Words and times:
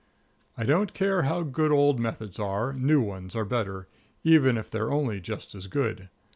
I 0.57 0.63
don't 0.63 0.95
care 0.95 1.21
how 1.21 1.43
good 1.43 1.71
old 1.71 1.99
methods 1.99 2.39
are, 2.39 2.73
new 2.73 3.01
ones 3.01 3.35
are 3.35 3.45
better, 3.45 3.87
even 4.23 4.57
if 4.57 4.67
they're 4.71 4.89
only 4.91 5.21
just 5.21 5.53
as 5.53 5.67
good. 5.67 6.09